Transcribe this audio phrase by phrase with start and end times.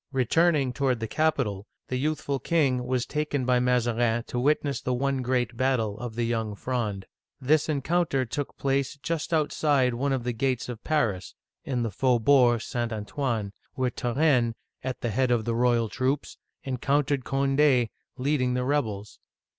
[0.11, 5.21] Returning toward the capital, the youthful king was taken by Mazarin to witness the one
[5.21, 7.05] great battle of the Young Fronde.
[7.39, 12.61] This encounter took place just outside one of the gates of Paris (in the Faubourg
[12.63, 12.91] St.
[12.91, 18.65] Antoine), where Turenne, at the head of the royal troops, encountered Cond6, lead ing the
[18.65, 19.19] rebels.